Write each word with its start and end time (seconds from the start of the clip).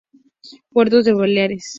Puertos 0.73 1.05
de 1.05 1.13
Baleares 1.13 1.67